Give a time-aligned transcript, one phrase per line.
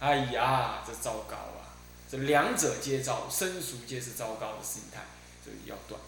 [0.00, 1.74] 哎呀，这糟糕啊！
[2.10, 5.02] 这两者皆糟，生熟皆是糟糕的心态，
[5.44, 6.00] 所以要断。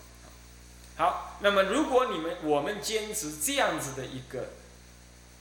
[0.96, 4.50] 好，那么如果你们我们坚持这样子的一个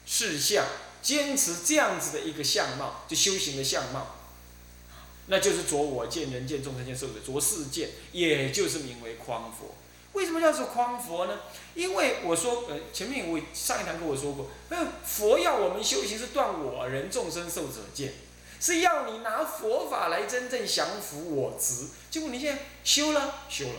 [0.06, 0.66] 事项，
[1.02, 4.16] 坚持这样子的一个相貌，就修行的相貌，
[5.28, 9.76] 那就是着我见、人见、众生见、寿者，着世见，也就是名为匡佛。
[10.14, 11.40] 为什么叫做匡佛呢？
[11.76, 18.14] 因为我说，呃，前面我上一堂跟我说过，那佛要我们修行是断我人众生寿者见，
[18.60, 21.88] 是要你拿佛法来真正降服我执。
[22.12, 23.76] 结果你现在修了，修了，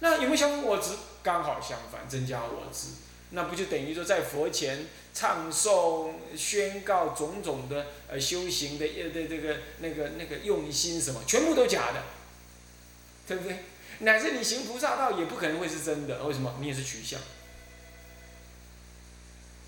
[0.00, 0.90] 那有没有降服我执？
[1.22, 2.88] 刚好相反，增加我执。
[3.30, 12.02] 那不就等于说在佛前唱诵、宣告种种的呃修行的呃的这个那个那个用心什么，全部都假的，
[13.26, 13.64] 对不对？
[14.00, 16.56] 乃至你行菩萨道也不可能会是真的，为什么？
[16.60, 17.20] 你也是取向，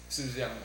[0.08, 0.56] 是不是这样的？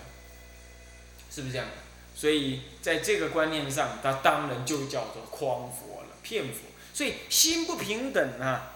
[1.30, 1.74] 是不是这样的？
[2.16, 6.62] 所以在这个观念上，他当然就叫做诓佛了，骗佛。
[6.94, 8.74] 所以心不平等啊，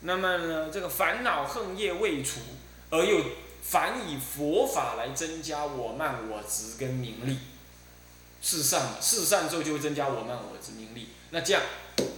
[0.00, 2.40] 那么呢，这个烦恼恨业未除，
[2.88, 3.22] 而又
[3.60, 7.36] 反以佛法来增加我慢我执跟名利，
[8.40, 11.62] 世善世善之后就会增加我慢我执名利，那这样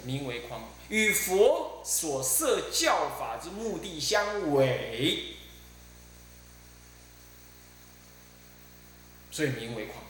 [0.05, 0.61] 名为诓。
[0.89, 5.35] 与佛所设教法之目的相违，
[9.33, 10.04] 所以名为诳佛。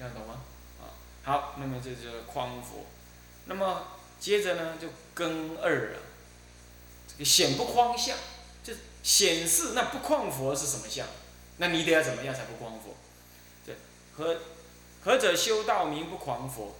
[0.00, 0.40] 这样懂吗？
[0.80, 2.86] 啊，好，那么这就是诳佛。
[3.44, 3.86] 那么
[4.18, 6.00] 接着呢，就根二啊，
[7.06, 8.16] 这个显不诳相，
[8.64, 11.06] 就显示那不诳佛是什么相？
[11.58, 12.96] 那你得要怎么样才不诳佛？
[13.66, 13.76] 对，
[14.16, 14.40] 何
[15.04, 16.74] 何者修道名不诳佛？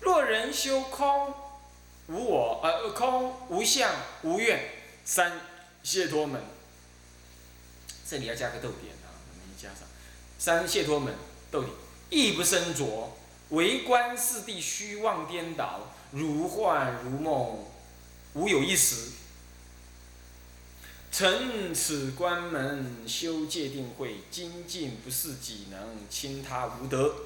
[0.00, 1.32] 若人修空
[2.08, 4.68] 无我，呃，空无相无愿
[5.04, 5.40] 三
[5.84, 6.42] 解脱门，
[8.04, 9.86] 这里要加个逗点啊，我们加上
[10.40, 11.14] 三解脱门
[11.50, 11.72] 逗点，
[12.14, 13.12] 亦不生着，
[13.48, 17.64] 唯观四谛虚妄颠倒，如幻如梦，
[18.34, 19.10] 无有一时。
[21.10, 27.16] 乘此关门修戒定慧，精进不是己能，轻他无德。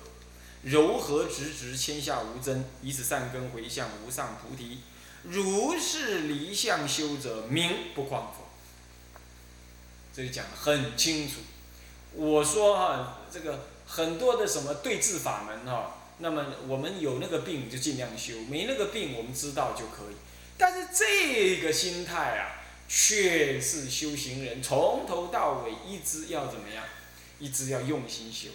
[0.62, 4.78] 柔和直直，天下无争；以此善根回向无上菩提。
[5.22, 8.48] 如是离相修者，名不诳佛。
[10.14, 11.34] 这里讲的很清楚。
[12.14, 20.16] 我说哈，这个很多的什么对治法门哈，那么我们有那个病就尽量修，没那个病我们知道就可以。
[20.56, 26.84] 但是这个心态啊，却是修行人从头到尾一直要怎么样，
[27.38, 28.48] 一直要用心修。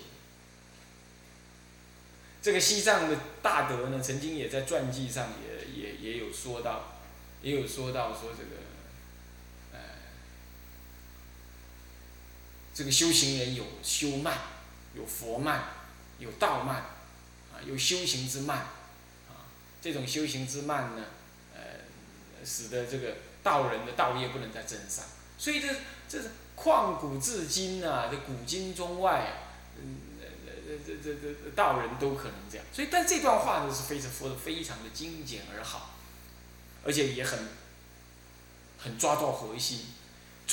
[2.41, 6.99] 这个西藏的大德呢，曾经也在传记上也也也有说到，
[7.41, 8.61] 也有说到说这个，
[9.71, 9.79] 呃，
[12.73, 14.37] 这个修行人有修慢，
[14.93, 15.63] 有佛慢，
[16.19, 16.77] 有道慢，
[17.51, 18.57] 啊，有修行之慢，
[19.29, 19.47] 啊，
[19.81, 21.05] 这种修行之慢呢，
[21.53, 21.61] 呃，
[22.45, 25.05] 使得这个道人的道业不能再增上，
[25.37, 25.67] 所以这
[26.07, 29.33] 这是旷古至今啊，这古今中外，啊
[29.77, 29.97] 嗯。
[30.85, 35.91] 这这这道人都可能这样，所以但这段话呢是非常说的非常的精简而好，
[36.83, 37.47] 而且也很
[38.79, 39.85] 很抓到核心。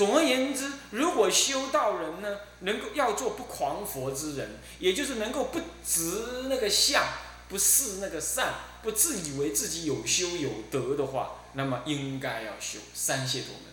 [0.01, 7.05] 总而言之，如果修道人呢，能够要做不狂佛之人，也就是能够不执那个相，
[7.51, 13.65] 不视那个善，不自以为自己有修有德的话，那么应该要修三解脱门。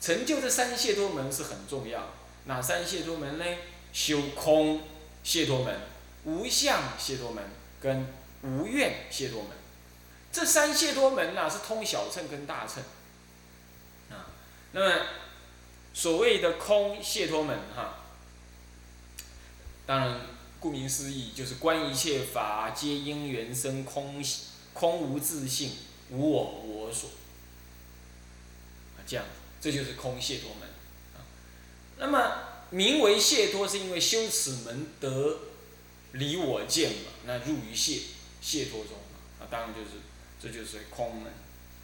[0.00, 2.14] 成就这三解脱门是很重要。
[2.46, 3.44] 哪三解脱门呢？
[3.92, 4.80] 修空。
[5.22, 5.76] 解脱门、
[6.24, 7.42] 无相解脱门
[7.80, 8.06] 跟
[8.42, 9.50] 无愿解脱门，
[10.30, 12.80] 这三解脱门呐是通小乘跟大乘，
[14.16, 14.30] 啊，
[14.70, 15.06] 那么
[15.96, 18.04] 所谓的空解脱门哈，
[19.86, 20.20] 当然
[20.60, 24.22] 顾名思义就是观一切法皆因缘生空，
[24.74, 25.72] 空无自性，
[26.10, 27.08] 无我我所，
[28.98, 29.24] 啊这样，
[29.58, 30.68] 这就是空解脱门，
[31.14, 31.24] 啊，
[31.96, 32.42] 那么。
[32.68, 35.38] 名为解脱，是因为修此门得
[36.10, 37.12] 离我见嘛？
[37.24, 38.00] 那入于解
[38.42, 38.98] 解脱中？
[39.38, 39.90] 啊，当然就是
[40.42, 41.32] 这就是空门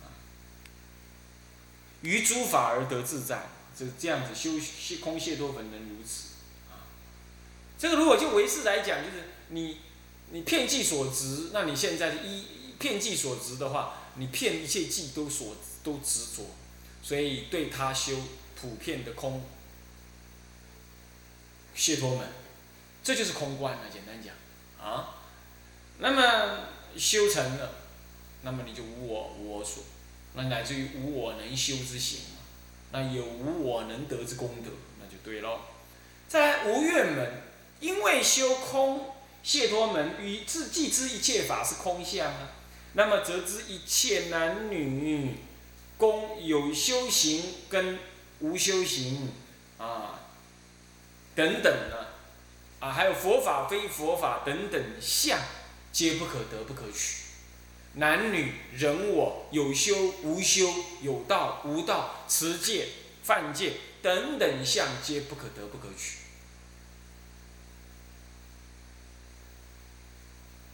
[0.02, 0.10] 啊。
[2.00, 6.34] 于诸法而得自在，这这样子修解空解脱门能如此
[6.70, 6.86] 啊。
[7.78, 9.78] 这个如果就唯识来讲，就是你
[10.30, 12.46] 你片计所执，那你现在一
[12.78, 16.46] 片计所执的话，你片一切计都所都执着，
[17.02, 18.16] 所以对他修
[18.60, 19.44] 普遍的空。
[21.74, 22.28] 解脱门，
[23.02, 23.84] 这就是空观了。
[23.90, 24.34] 简单讲，
[24.78, 25.16] 啊，
[25.98, 26.66] 那么
[26.96, 27.76] 修成了，
[28.42, 29.82] 那么你就无我无我所，
[30.34, 32.20] 那乃至于无我能修之行，
[32.92, 35.60] 那有无我能得之功德，那就对喽。
[36.28, 37.42] 再来无愿门，
[37.80, 42.52] 因为修空解脱门与自既知一切法是空相啊，
[42.92, 45.36] 那么则知一切男女
[45.96, 47.98] 公有修行跟
[48.40, 49.32] 无修行
[49.78, 50.20] 啊
[51.34, 51.96] 等等呢
[52.80, 55.38] 啊，还有佛法非佛法等等相，
[55.92, 57.21] 皆不可得不可取。
[57.94, 60.72] 男女人我有修无修，
[61.02, 62.88] 有道无道，持戒
[63.22, 66.18] 犯戒等等相，皆不可得不可取。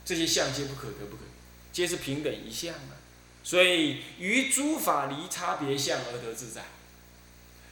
[0.04, 1.22] 这些相皆不可得不可，
[1.72, 2.96] 皆是平等一相啊。
[3.42, 6.62] 所以于诸法离差别相而得自在。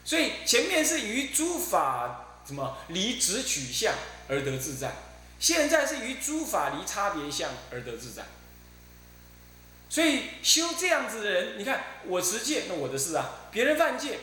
[0.05, 3.95] 所以前面是于诸法什么离执取相
[4.29, 4.93] 而得自在，
[5.39, 8.25] 现在是于诸法离差别相而得自在。
[9.97, 14.19] 所以修这样子的人，你看我持戒，那我的事啊；别人犯戒，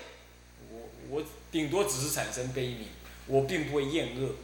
[0.70, 2.84] 我我顶多只是产生悲悯，
[3.26, 4.36] 我并不会厌恶，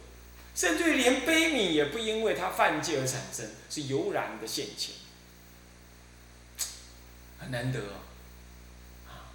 [0.56, 4.92] 甚至于连悲悯也不因为他犯戒而产生，是油然的现前，
[7.38, 7.78] 很难得。
[9.06, 9.30] 啊，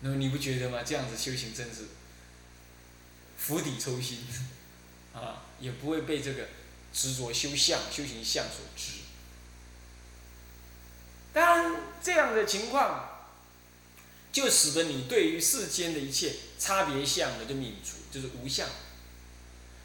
[0.00, 0.82] 那么你不觉得吗？
[0.84, 1.86] 这样子修行真是
[3.38, 4.18] 釜底抽薪，
[5.14, 6.48] 啊，也不会被这个
[6.92, 9.00] 执着修相、修行相所执。
[11.32, 13.26] 当然，这样的情况，
[14.30, 18.68] 就使得你对于世间的一切差别相的就泯除，就是无相。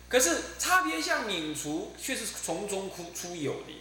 [0.09, 3.73] 可是差别相泯除，却是从中出出有的。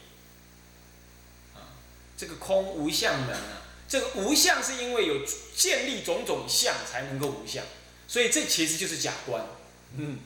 [1.54, 1.74] 啊，
[2.16, 5.26] 这个空无相门啊，这个无相是因为有
[5.56, 7.64] 建立种种相才能够无相，
[8.06, 9.44] 所以这其实就是假观。
[9.96, 10.18] 嗯，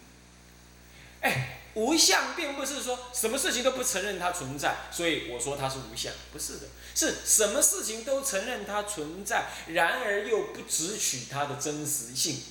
[1.22, 1.56] 哎。
[1.74, 12.42] 无相并不是说什么事情都不承认它存在，所以我说它是无相，不是的，是什么事情都承认它存在，然而又不只取它的真实性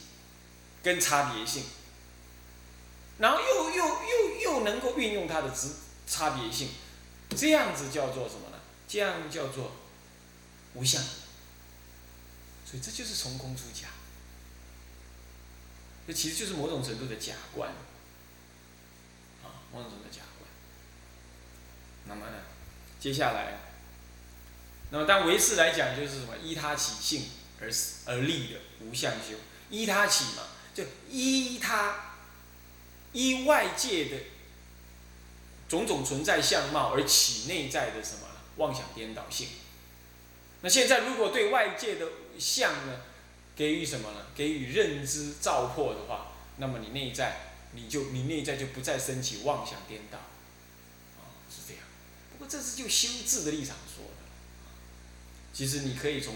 [0.81, 1.66] 跟差别性，
[3.18, 5.68] 然后又又又又能够运用它的值
[6.07, 6.69] 差别性，
[7.36, 8.57] 这样子叫做什么呢？
[8.88, 9.74] 这样叫做
[10.75, 11.04] 无相，
[12.65, 13.89] 所以这就是从空出假，
[16.07, 17.69] 这其实就是某种程度的假观。
[19.71, 20.50] 某种的假观，
[22.06, 22.44] 那么呢，
[23.00, 23.60] 接下来，
[24.89, 27.30] 那么当唯识来讲，就是什么依他起性
[27.62, 27.69] 而
[28.06, 29.36] 而立的无相修，
[29.69, 30.44] 依他起嘛，
[30.74, 32.16] 就依他
[33.13, 34.18] 依外界的
[35.68, 38.22] 种种存在相貌而起内在的什么
[38.57, 39.50] 妄想颠倒性。
[40.62, 42.07] 那现在如果对外界的
[42.39, 43.01] 相呢，
[43.56, 44.25] 给予什么呢？
[44.36, 47.49] 给予认知照破的话，那么你内在。
[47.74, 51.83] 你就你内在就不再升起妄想颠倒，啊，是这样。
[52.31, 54.24] 不过这是就修治的立场说的，
[55.54, 56.36] 其实你可以从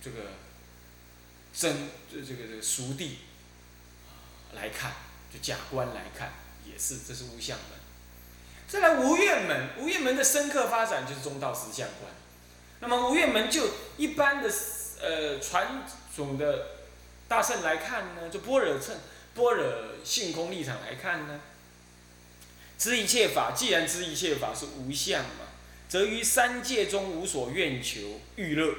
[0.00, 0.32] 这个
[1.52, 3.18] 真这这个这个熟地
[4.52, 4.92] 来看，
[5.32, 6.32] 就假观来看，
[6.64, 7.78] 也是这是无相门。
[8.68, 12.12] 再来无愿门，无愿门的深刻发展就是中道实相观。
[12.78, 14.52] 那么无愿门就一般的
[15.00, 15.84] 呃传
[16.14, 16.68] 统的
[17.26, 18.96] 大圣来看呢，就般若乘。
[19.34, 19.64] 般若
[20.04, 21.40] 性空立场来看呢，
[22.78, 25.46] 知一切法，既然知一切法是无相嘛，
[25.88, 28.74] 则于三界中无所愿求欲乐，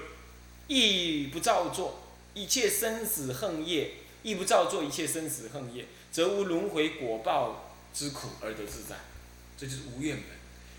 [0.67, 2.01] 亦不造作
[2.33, 3.91] 一切生死恨业，
[4.23, 8.95] 亦不造作一切生死恨业，则无轮回果报之苦而得自在，
[9.57, 10.25] 这就是无愿门。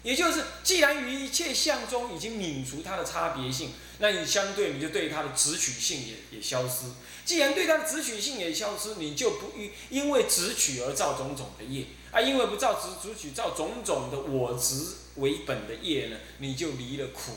[0.06, 6.84] 也就是，既然于一切相中已经泯除它的差别性，那你相对你就对它的执取性也也消失。
[7.24, 17.32] 既然对它的执取性也消失，你就不因因为执取而造种种的业，啊，因为不造执执取造种种的我执为本的业呢，你就离了苦，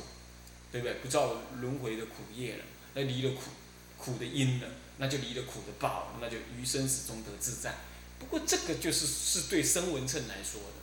[0.72, 0.94] 对不对？
[1.02, 3.42] 不造轮回的苦业了，那离了苦
[3.98, 7.74] 苦的因了，那就离了苦的报，那就于生死中得自在。
[8.20, 10.79] 不过这个就是是对声闻乘来说的。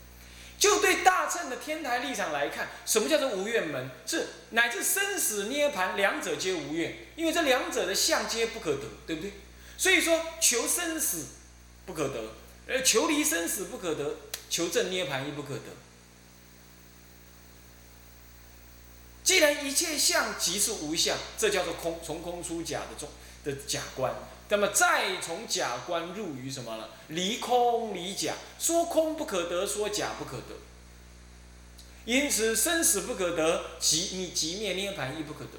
[0.58, 3.90] 就对大乘的天台立场来看，什么叫做无愿门？
[4.06, 9.32] 是乃至生死涅盘两者皆无愿，因为这两者的相皆不可得，对不对？
[9.76, 11.26] 所以说求生死
[11.84, 12.32] 不可得，
[12.66, 14.16] 而求离生死不可得，
[14.48, 15.76] 求证涅盘亦不可得。
[19.22, 23.08] 既然一切相即是无相，这叫做空，从空出假的中
[23.46, 24.12] 的假观。
[24.48, 26.88] 那么再从假观入于什么呢？
[27.08, 30.54] 离空离假，说空不可得，说假不可得。
[32.04, 35.58] 因此生死不可得，即你即灭涅盘亦不可得。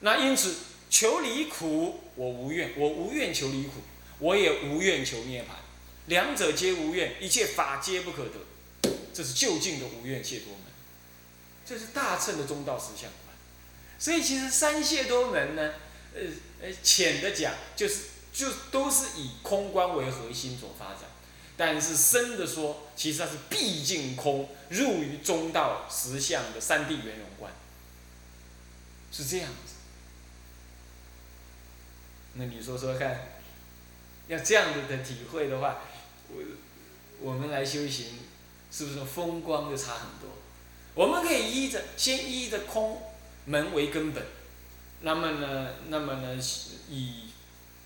[0.00, 0.56] 那因此
[0.90, 3.80] 求离苦，我无愿，我无愿求离苦，
[4.18, 5.56] 我也无愿求涅盘，
[6.06, 8.90] 两者皆无愿，一切法皆不可得。
[9.14, 10.62] 这是就近的无愿解脱门，
[11.66, 13.34] 这是大乘的中道实相观。
[13.98, 15.72] 所以其实三解脱门呢？
[16.14, 16.20] 呃
[16.60, 21.02] 呃，浅的讲就是就都是以空观为核心所发展，
[21.56, 27.52] 但是深的说，其实它是毕竟空，入于中道实相的三谛圆融观，
[29.12, 29.74] 是这样子。
[32.34, 33.32] 那你说说看，
[34.28, 35.80] 要这样子的体会的话，
[36.28, 36.42] 我
[37.20, 38.18] 我们来修行，
[38.70, 40.30] 是不是风光就差很多？
[40.94, 43.00] 我们可以依着先依着空
[43.44, 44.24] 门为根本，
[45.00, 46.38] 那么呢，那么呢，
[46.88, 47.30] 以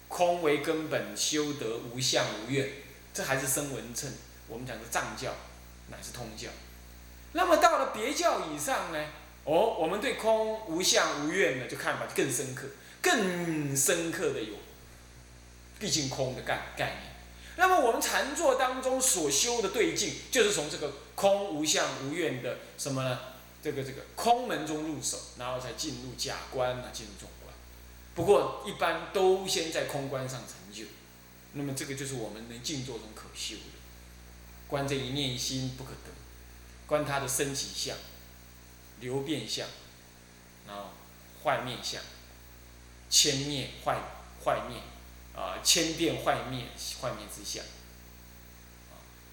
[0.08, 2.68] 空为根本修得无相无愿，
[3.12, 4.10] 这还是声闻称。
[4.48, 5.34] 我们讲的藏教
[5.88, 6.48] 乃是通教。
[7.32, 9.06] 那么到了别教以上呢？
[9.44, 12.66] 哦，我们对空无相无愿呢，就看法更深刻。
[13.00, 14.54] 更深刻的有，
[15.78, 17.12] 毕竟空的概概念。
[17.56, 23.18] 那么我们禅坐当中所修的对境，就是从这个空无相无愿的什么呢？
[23.62, 27.54] 这个这个空门中入手，然后才进入假观啊，进入中观。
[28.14, 30.84] 不过一般都先在空观上成就。
[31.52, 33.62] 那么这个就是我们能静坐中可修的。
[34.68, 36.10] 观这一念心不可得，
[36.86, 37.96] 观他的升起相、
[39.00, 39.68] 流变相，
[40.66, 40.90] 然后
[41.44, 42.02] 坏面相。
[43.10, 44.00] 千灭坏
[44.42, 44.78] 坏灭，
[45.38, 46.68] 啊，千变坏灭
[47.02, 47.62] 坏灭之相，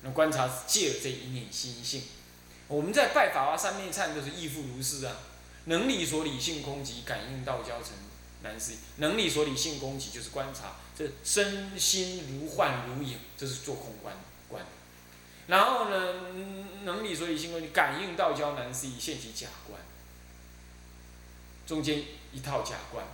[0.01, 2.03] 那观察借这一念心性，
[2.69, 5.17] 我们在拜法华三昧忏都是亦复如是啊。
[5.65, 7.91] 能力所理性空寂，感应道交成
[8.41, 8.77] 难思议。
[8.97, 14.15] 能力所理性空寂就是观察这身心如幻如影，这是做空观
[14.47, 14.65] 观。
[15.47, 16.13] 然后呢，
[16.85, 19.79] 能力所理性空寂，感应道交难思议，现起假观，
[21.67, 23.05] 中间一套假观。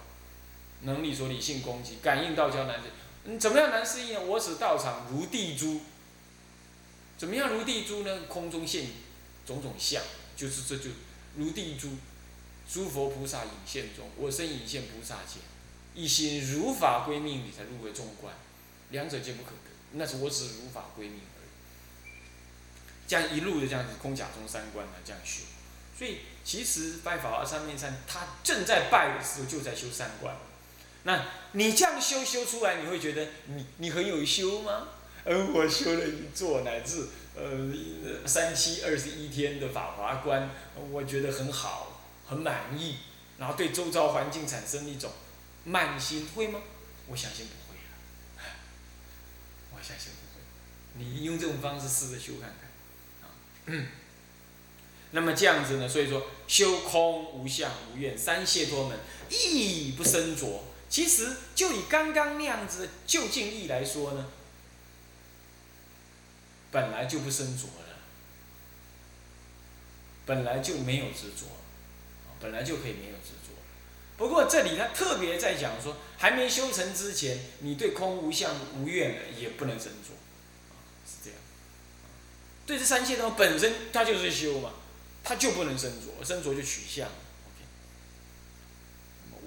[0.81, 2.88] 能力所理性攻击，感应道交难思
[3.24, 4.21] 嗯，怎么样难思议呢？
[4.21, 5.81] 我使道场如地珠。
[7.17, 8.21] 怎么样如地珠呢？
[8.27, 8.85] 空中现
[9.46, 10.02] 种种相，
[10.36, 10.90] 就是这就
[11.36, 11.92] 如地珠，
[12.70, 15.42] 诸佛菩萨引现中，我身引现菩萨前，
[15.94, 18.34] 一心如法归命，你才入为中观，
[18.90, 19.72] 两者皆不可得。
[19.92, 21.50] 那是我只如法归命而已。
[23.08, 25.44] 这样一路的这样子空假中三观呢，这样修。
[25.98, 30.36] 所以其实拜法华三面三，他正在拜的时候就在修三观。
[31.04, 31.24] 那
[31.54, 34.88] 你这样修修出来，你会觉得你你很有修吗？
[35.25, 40.50] 而我修了一座乃至呃三七二十一天的法华观，
[40.91, 42.98] 我觉得很好，很满意，
[43.39, 45.12] 然后对周遭环境产生一种
[45.63, 46.62] 慢心，会吗？
[47.08, 47.77] 我相信不会，
[49.75, 51.03] 我相信不会。
[51.03, 52.53] 你用这种方式试着修看
[53.65, 53.86] 看，啊，
[55.12, 55.89] 那么这样子呢？
[55.89, 58.98] 所以说修空无相无愿三解脱门，
[59.29, 60.63] 亦不生着。
[60.88, 64.27] 其实，就以刚刚那样子的就近义来说呢，
[66.75, 67.96] 本来就不生着了，
[70.25, 71.46] 本来就没有执着，
[72.41, 73.53] 本来就可以没有执着。
[74.17, 80.10] 不过这里他特别在讲说，还没修成之前，你对空无相无愿的也不能生着，
[81.08, 81.39] 是这样。
[82.65, 84.74] 对这三界东本身它就是修嘛，
[85.24, 87.08] 它就不能生着，生着就取相。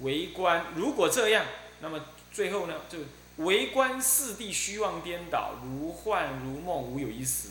[0.01, 1.45] 为观，如果这样，
[1.81, 2.97] 那么最后呢，就
[3.39, 7.49] 为观四谛虚妄颠倒，如幻如梦，无有一实，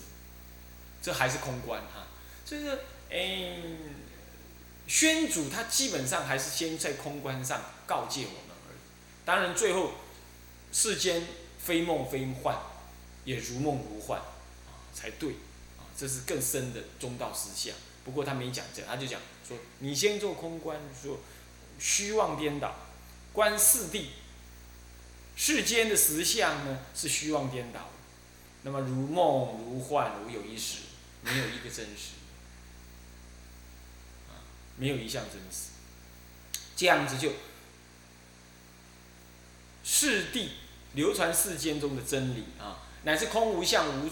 [1.02, 2.07] 这还是空观哈。
[2.45, 2.78] 所以说，
[3.11, 3.59] 哎，
[4.87, 8.78] 宣主他基本上还是先在空观上告诫我们而已。
[9.25, 9.92] 当然，最后
[10.73, 11.26] 世间
[11.59, 12.57] 非梦非幻，
[13.25, 15.33] 也如梦如幻啊，才对
[15.78, 17.75] 啊，这是更深的中道思想。
[18.04, 21.18] 不过他没讲这，他就讲说，你先做空观说。
[21.80, 22.75] 虚妄颠倒，
[23.33, 24.07] 观四谛，
[25.40, 27.88] 世间的实相呢是虚妄颠倒，
[28.64, 30.78] 那么如梦如幻如有一时，
[31.23, 32.14] 没有一个真实，
[34.28, 34.42] 啊，
[34.76, 35.68] 没有一项真实，
[36.75, 37.35] 这样子就
[39.85, 40.49] 世谛
[40.95, 44.11] 流传世间中的真理啊，乃至空无相无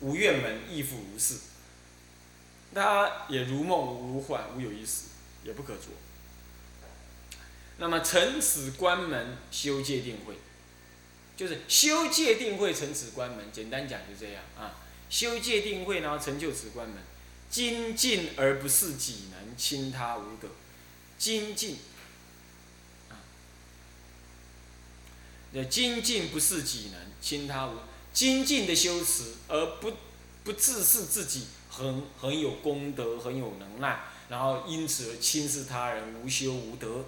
[0.00, 1.36] 无愿门亦复如是，
[2.74, 3.78] 它也如梦
[4.08, 5.04] 如幻无有一时，
[5.44, 5.82] 也不可着。
[7.78, 10.36] 那么成此关门修戒定慧，
[11.36, 13.46] 就是修戒定慧成此关门。
[13.52, 16.98] 简单讲就这样啊，修戒定慧，然后成就此关门，
[17.50, 20.48] 精进而不是己能，亲他无德。
[21.16, 21.78] 精进
[23.08, 23.16] 啊，
[25.52, 27.78] 那精进不是己能，亲他无
[28.12, 29.92] 精进的修持，而不
[30.42, 37.04] 不自视自己很很有功德，很有能耐，然后因此而轻视他人，无修无德。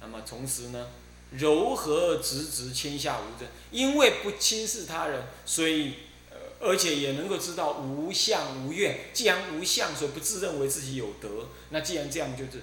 [0.00, 0.88] 那么同时呢，
[1.30, 3.48] 柔和直直，天下无争。
[3.70, 5.94] 因为不轻视他人，所以
[6.30, 9.10] 呃，而且也能够知道无相无愿。
[9.12, 11.48] 既然无相，所以不自认为自己有德。
[11.70, 12.62] 那既然这样，就是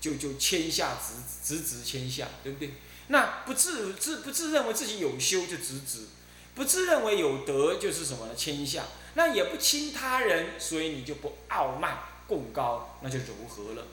[0.00, 2.72] 就就天下直直直天下，对不对？
[3.08, 6.06] 那不自自不自认为自己有修，就直直
[6.54, 8.34] 不自认为有德就是什么呢？
[8.36, 13.86] 谦下，那也不轻他人，所以你就不傲慢共高，那就柔和了。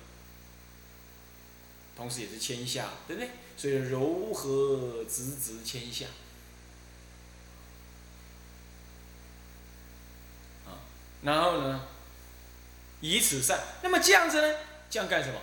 [1.96, 3.30] 同时也是谦下，对不对？
[3.56, 6.06] 所以柔和直直谦下。
[10.66, 10.82] 啊，
[11.22, 11.88] 然后呢，
[13.02, 14.58] 以此善，那么这样子呢？
[14.90, 15.40] 这样干什么？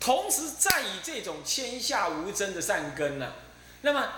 [0.00, 3.32] 同时再以这种天下无争的善根呢，
[3.82, 4.08] 那么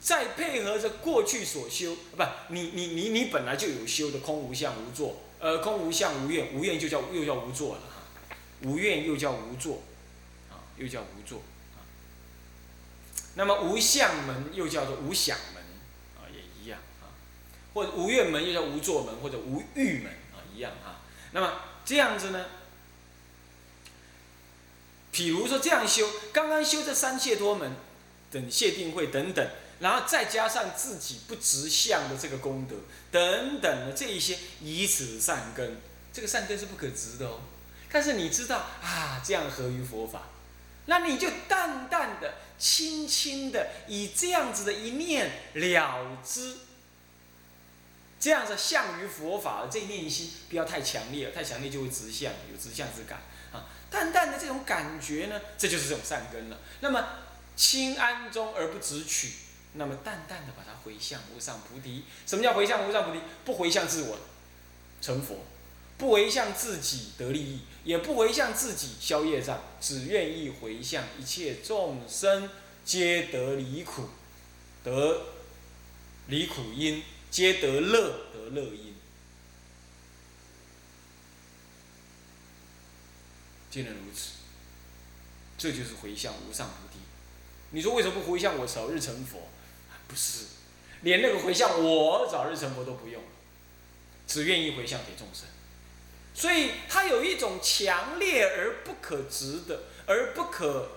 [0.00, 9.80] 再配合着过去所修，不，你你你你本来就有修的空无相无作，呃，空无相无愿，无愿就叫又叫无作了哈，无愿又叫无作，
[10.76, 11.42] 又叫无作，
[11.74, 11.80] 啊，
[13.34, 15.62] 那么无相门又叫做无想门，
[16.16, 17.12] 啊，也一样啊，
[17.74, 21.00] 或者无愿门又叫无作门或者无欲门啊，一样哈，
[21.32, 22.46] 那么这样子呢？
[25.12, 27.72] 比如说这样修，刚刚修这三谢多门，
[28.30, 29.48] 等谢定慧等等，
[29.80, 32.76] 然后再加上自己不直相的这个功德
[33.10, 35.80] 等等的这一些以此善根，
[36.12, 37.40] 这个善根是不可执的哦。
[37.90, 40.24] 但是你知道啊，这样合于佛法，
[40.86, 46.56] 那你就淡淡的、轻轻的以这样子的一念了之，
[48.18, 53.20] 这样子向于佛法的这念心不要太强烈了，太强烈就会直相，有直相之感
[53.52, 53.66] 啊。
[53.90, 56.58] 淡淡的这种感觉呢，这就是这种善根了。
[56.80, 57.04] 那么
[57.56, 59.32] 清安中而不直取，
[59.74, 62.04] 那么淡淡的把它回向无上菩提。
[62.26, 63.20] 什么叫回向无上菩提？
[63.44, 64.18] 不回向自我
[65.00, 65.44] 成佛，
[65.98, 72.50] 不回向自己得利益，也不回向自己消业障，只愿意回向一切众生
[72.84, 74.08] 皆得离苦，
[74.84, 75.26] 得
[76.26, 78.94] 离苦因，皆得乐得乐因。
[83.70, 84.32] 竟然如此，
[85.56, 87.00] 这就是回向无上菩提。
[87.70, 89.48] 你说为什么不回向我早日成佛？
[90.08, 90.44] 不是，
[91.00, 93.22] 连那个回向我早日成佛都不用，
[94.26, 95.48] 只愿意回向给众生。
[96.36, 100.90] 所以他有一种强烈而不可执的，而不可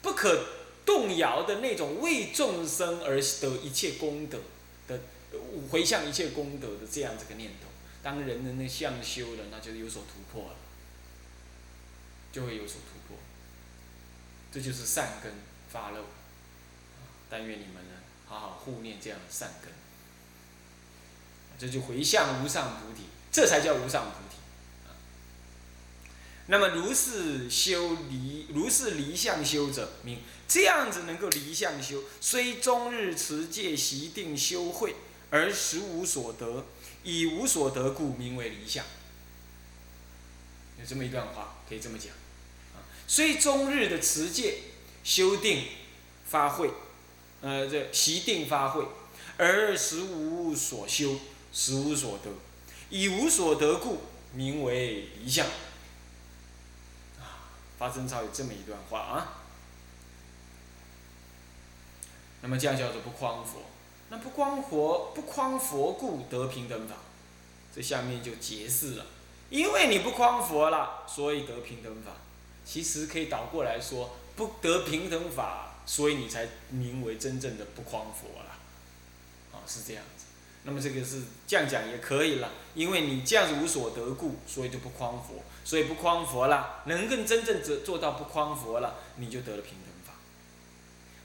[0.00, 0.46] 不可
[0.86, 4.38] 动摇的那种为众生而得一切功德
[4.88, 4.98] 的
[5.70, 7.68] 回向一切功德的这样这个念头。
[8.02, 10.56] 当人人的相修了，那就有所突破了。
[12.32, 13.18] 就会有所突破，
[14.52, 15.32] 这就是善根
[15.68, 16.04] 发露。
[17.28, 19.72] 但愿你们呢，好好护念这样的善根，
[21.58, 24.36] 这就回向无上菩提，这才叫无上菩提。
[26.46, 34.96] 那么如是修离，如是离相修者，名这样子能够离相修，虽终日持戒习定修慧，
[35.30, 36.66] 而实无所得，
[37.04, 38.84] 以无所得故，名为离相。
[40.80, 42.08] 有这么一段话，可以这么讲。
[42.74, 44.58] 啊虽终日的持戒、
[45.04, 45.66] 修定、
[46.26, 46.70] 发慧，
[47.42, 48.84] 呃，这习定发慧，
[49.36, 51.20] 而实无所修，
[51.52, 52.30] 实无所得，
[52.90, 54.02] 以无所得故，
[54.34, 55.46] 名为离相。
[57.18, 57.48] 啊，
[57.78, 59.36] 发生超有这么一段话啊。
[62.42, 63.62] 那么这样叫做不诳佛，
[64.08, 66.96] 那不诳佛，不诳佛故得平等法。
[67.74, 69.06] 这下面就解释了，
[69.48, 72.12] 因为你不诳佛了，所以得平等法。
[72.64, 78.50] 其实可以倒过来说，不得平等法，所以你才名为真正的不诳佛了，
[79.52, 80.24] 啊，是这样子。
[80.64, 90.14] 那么这个是这样讲也可以了，因为你这样子无所得故，所以就不诳佛，所以不诳佛了，能更真正做做到不诳佛了，你就得了平等法。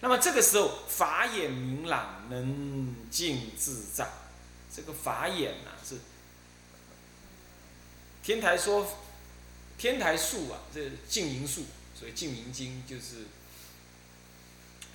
[0.01, 4.09] 那么这个时候法眼明朗，能静自在。
[4.73, 5.95] 这个法眼呐是
[8.23, 8.87] 天台说。
[9.77, 13.25] 天台术啊，这净明术，所以净明经就是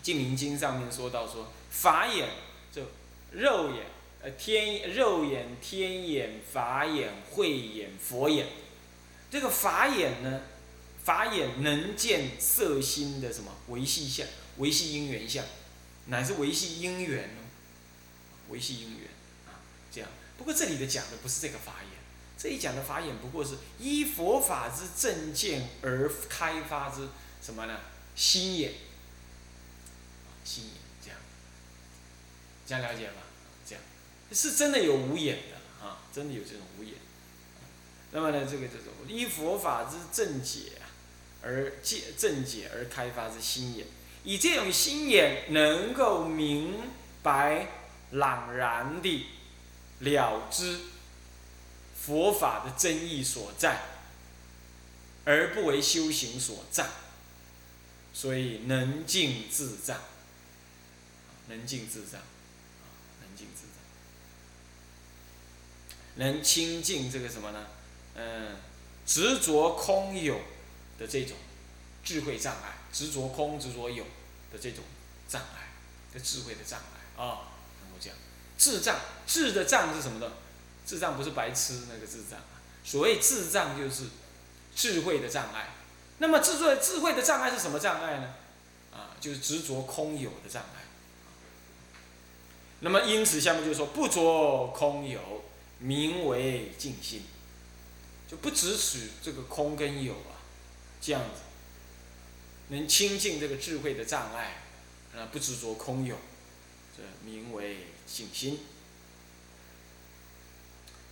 [0.03, 2.31] 净明经上面说到说法眼，
[2.73, 2.85] 就
[3.31, 3.85] 肉眼，
[4.23, 8.47] 呃天肉眼、天眼、法眼、慧眼、佛眼。
[9.31, 10.43] 这个法眼呢，
[11.05, 14.27] 法眼能见色心的什么维系相、
[14.59, 15.45] 维系因缘相，
[16.07, 17.41] 乃是维系因缘哦，
[18.49, 19.09] 维系因缘
[19.47, 20.11] 啊，这样。
[20.37, 22.01] 不过这里的讲的不是这个法眼。
[22.37, 27.09] 这一讲的法眼不过是依佛法之正见而开发之
[27.43, 27.79] 什么呢？
[28.17, 28.73] 心眼，
[30.45, 31.19] 心眼这样，
[32.67, 33.23] 这样了解吗？
[34.33, 36.95] 是真的有无眼的啊，真的有这种无眼。
[38.13, 40.73] 那么呢，这个叫做依佛法之正解
[41.43, 43.87] 而见正解而开发之心眼，
[44.25, 46.75] 以这种心眼能够明
[47.23, 47.67] 白
[48.13, 49.27] 朗然地
[50.01, 50.79] 了知。
[52.03, 53.83] 佛法的真义所在，
[55.25, 56.89] 而不为修行所障，
[58.15, 59.99] 所以能静自障，
[61.49, 62.21] 能静自障。
[63.37, 63.80] 净自在。
[66.17, 67.67] 能清净这个什么呢？
[68.15, 68.57] 嗯，
[69.07, 70.35] 执着空有
[70.99, 71.37] 的这种
[72.05, 74.05] 智慧障碍，执着空、执着有
[74.53, 74.85] 的这种
[75.29, 75.69] 障碍，
[76.13, 77.49] 的智慧的障碍啊，
[77.81, 78.17] 能够这样。
[78.59, 80.33] 智障，智的障是什么呢？
[80.85, 84.07] 智障不是白痴那个智障啊，所谓智障就是
[84.75, 85.71] 智慧的障碍。
[86.19, 88.35] 那么智慧智慧的障碍是什么障碍呢？
[88.93, 90.83] 啊，就是执着空有的障碍。
[92.81, 95.45] 那么因此下面就说不着空有。
[95.81, 97.23] 名为静心，
[98.29, 100.37] 就不只取这个空跟有啊，
[101.01, 101.41] 这样子
[102.69, 104.63] 能清净这个智慧的障碍，
[105.17, 106.15] 啊，不执着空有，
[106.95, 108.61] 这名为静心。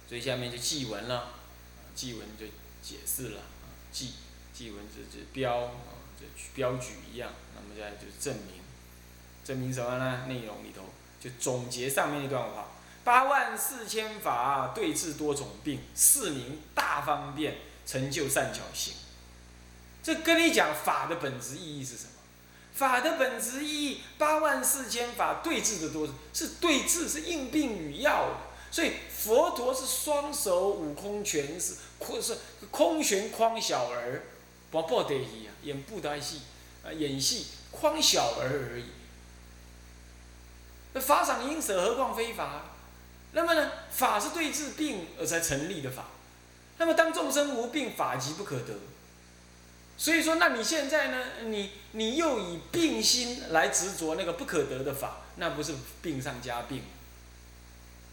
[0.06, 1.34] 所以下面就记文了，
[1.94, 2.44] 记文就
[2.82, 3.40] 解释了，
[3.90, 4.12] 记
[4.52, 8.60] 记文这这标啊，这标举一样，那么现在就是证明，
[9.44, 10.26] 证明什么呢？
[10.28, 10.82] 内容里头
[11.18, 12.72] 就总结上面那段话。
[13.08, 18.92] 八万四千法对治多种病，四名大方便成就善巧行。
[20.02, 22.10] 这跟你讲法的本质意义是什么？
[22.74, 28.42] 法的本质意义，八万四千法对治的多是对治，是应病与药。
[28.70, 32.36] 所以佛陀是双手悟空拳是空是
[32.70, 34.24] 空悬诓小儿，
[34.70, 36.42] 不不得已啊，演布袋戏
[36.84, 38.84] 啊，演戏诓小儿而已。
[40.92, 42.67] 那法赏应舍，何况非法？
[43.38, 46.06] 那么呢，法是对治病而才成立的法。
[46.76, 48.74] 那么当众生无病，法即不可得。
[49.96, 55.72] 所以说，那你现在呢，你你又以病心来执着那个不可得的法，那不是
[56.02, 56.82] 病上加病？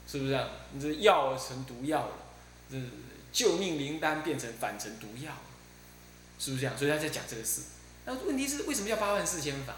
[0.07, 0.47] 是不是啊？
[0.73, 2.13] 你这药成毒药了，
[2.69, 2.77] 这
[3.33, 5.41] 救命灵丹变成反成毒药了，
[6.37, 6.77] 是不是这样？
[6.77, 7.63] 所以他在讲这个事。
[8.05, 9.73] 那问题是为什么要八万四千法？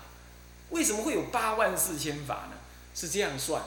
[0.72, 2.58] 为什么会有八万四千法呢？
[2.94, 3.64] 是这样算。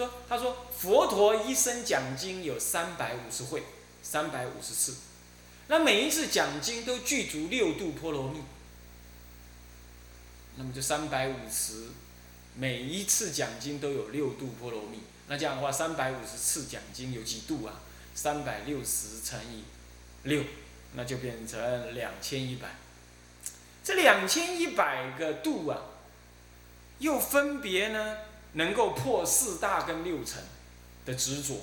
[0.00, 3.62] 说，他说佛陀一生讲经有三百五十会，
[4.02, 4.96] 三百五十次，
[5.68, 8.40] 那每一次讲经都具足六度波罗蜜，
[10.56, 11.88] 那么就三百五十，
[12.54, 17.82] 每一次讲经都有六度波罗蜜，那这样的话，三百五十次讲经有几度啊？
[18.14, 19.64] 三百六十乘以
[20.22, 20.42] 六，
[20.94, 22.76] 那就变成两千一百。
[23.84, 25.82] 这两千一百个度啊，
[27.00, 28.16] 又分别呢？
[28.54, 30.42] 能够破四大跟六尘
[31.06, 31.54] 的执着，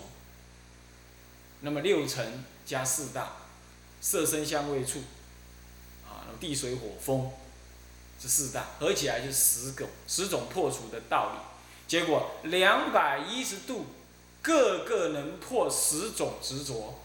[1.62, 3.34] 那么六尘加四大，
[4.00, 5.00] 色声香味触，
[6.08, 7.30] 啊，地水火风，
[8.20, 11.40] 这四大合起来就十种十种破除的道理。
[11.88, 13.86] 结果两百一十度，
[14.42, 17.00] 个个能破十种执着，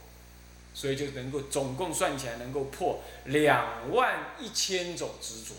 [0.75, 5.55] 所以就能够总共算起来能够破两万一千种执着。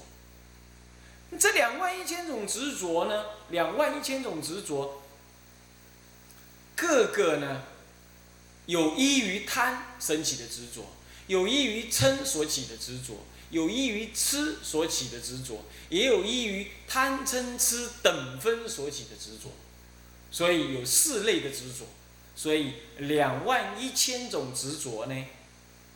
[1.39, 3.25] 这两万一千种执着呢？
[3.49, 5.01] 两万一千种执着，
[6.75, 7.63] 各个呢，
[8.65, 10.85] 有依于贪升起的执着，
[11.27, 19.51] 有依于嗔所起的执着，有依于痴所起的执着，也有依于贪嗔痴等分所起的执着，
[20.31, 21.85] 所以有四类的执着。
[22.35, 25.25] 所以两万一千种执着呢，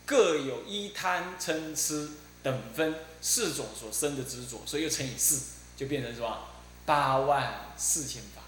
[0.06, 2.10] 各有一贪嗔痴。
[2.42, 5.42] 等分四种所生的执着，所以又乘以四，
[5.76, 6.48] 就变成什么？
[6.86, 8.42] 八万四千法。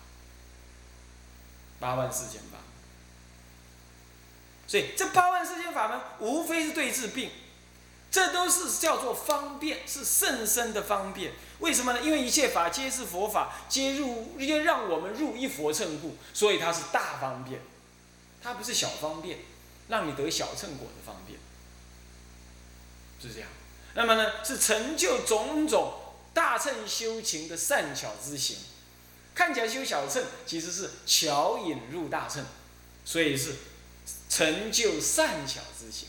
[1.79, 2.59] 八万四千法。
[4.67, 7.31] 所以这八万四千法门，无非是对治病，
[8.11, 11.33] 这都是叫做方便，是甚深的方便。
[11.59, 12.01] 为什么呢？
[12.01, 17.61] 因为一切法皆是佛法，皆入，皆让我们入一佛乘故，所以它是大方便，
[18.41, 19.41] 它不是小方便，
[19.89, 21.39] 让你得小乘果的方便，
[23.21, 23.49] 是这样。
[23.95, 25.95] 那么呢，是成就种种
[26.33, 28.57] 大乘修行的善巧之行，
[29.35, 32.45] 看起来修小乘，其实是巧引入大乘，
[33.05, 33.57] 所以是
[34.29, 36.09] 成就善巧之行。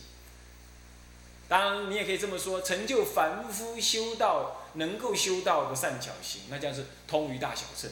[1.49, 7.89] 当然，你也可以这么说，成就凡夫修道能够修道的善巧行，那将是通于大小乘。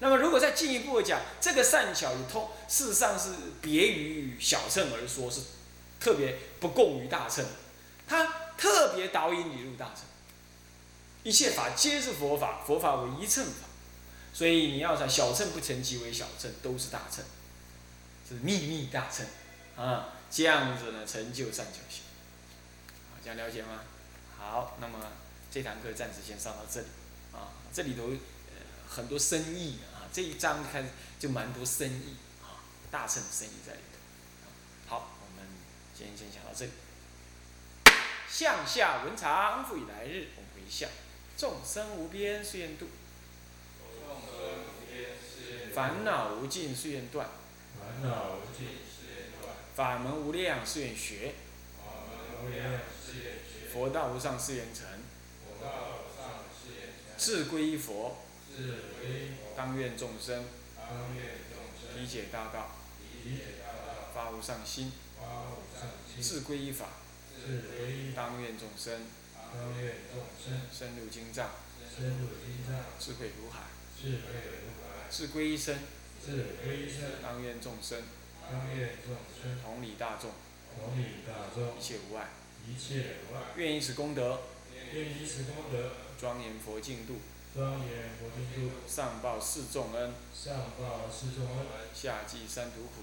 [0.00, 3.30] 那么，如果再进一步讲，这个善巧与通，事实上是
[3.62, 5.40] 别于小乘而说，是
[5.98, 7.42] 特别不共于大乘，
[8.06, 8.41] 它。
[8.62, 10.04] 特别导引你入大乘，
[11.24, 13.66] 一切法皆是佛法，佛法为一乘法，
[14.32, 17.24] 所以你要想小乘不成即为小乘，都是大乘，
[18.28, 19.26] 是秘密大乘，
[19.76, 22.04] 啊，这样子呢成就善巧行，
[23.10, 23.80] 啊，这样了解吗？
[24.38, 25.10] 好，那么
[25.50, 26.86] 这堂课暂时先上到这里，
[27.32, 30.84] 啊，这里头呃很多深意啊，这一章开
[31.18, 33.80] 就蛮多深意啊，大乘的深意在里
[34.86, 35.50] 头，好，我们
[35.98, 36.70] 今天先讲到这里。
[38.32, 40.88] 向下文长，复以来日，我们回向。
[41.36, 42.86] 众生无边誓愿度。
[43.84, 47.28] 众生无边誓愿烦恼无尽誓愿断，
[47.78, 51.34] 烦恼无尽誓愿断，法门无量誓愿学，
[51.76, 54.86] 法门无量誓愿学，佛道无上誓愿成，
[55.44, 58.16] 佛道无上誓愿成，志归依佛，
[58.56, 58.62] 志
[58.98, 60.46] 归佛，当愿众生。
[60.78, 62.02] 当愿众生。
[62.02, 62.70] 理解大道，
[63.24, 66.86] 理解大道，发无上心，发无上心，志归依法，
[67.42, 69.02] 志归依，当愿众生。
[69.52, 70.62] 当愿众生。
[70.72, 71.50] 深入经藏，
[71.90, 73.64] 深入经藏，智慧如海，
[74.00, 75.76] 智慧如海，志归一生，
[76.24, 78.02] 是归一生，当愿众生。
[78.48, 79.58] 当愿众生。
[79.62, 80.30] 同理大众，
[80.78, 81.76] 同理大众。
[81.76, 82.30] 一，切无碍，
[82.66, 84.42] 一切无碍，愿以此功德。
[84.92, 85.90] 愿以此功德。
[86.18, 87.20] 庄严佛净土，
[87.52, 93.02] 庄严佛净土，上报四重恩，上报四重恩，下济三途苦。